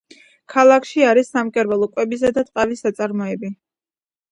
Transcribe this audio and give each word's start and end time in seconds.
ქალაქში 0.53 1.05
არის 1.09 1.29
სამკერვალო, 1.35 1.89
კვებისა 1.93 2.33
და 2.39 2.47
ტყავის 2.49 2.83
საწარმოები. 2.87 3.55